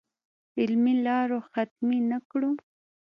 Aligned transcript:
علمي 0.59 0.93
لارو 1.05 1.39
ختمې 1.51 1.99
نه 2.09 2.17
کړو. 2.29 2.51